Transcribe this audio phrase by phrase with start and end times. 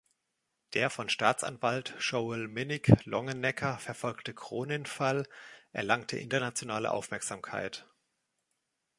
[0.73, 5.27] Der von Staatsanwalt Joel Minnick Longenecker verfolgte Cronin-Fall
[5.73, 7.87] erlangte internationale Aufmerksamkeit.